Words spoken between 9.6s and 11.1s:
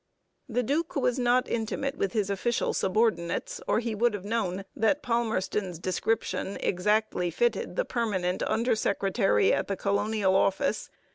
the Colonial Office.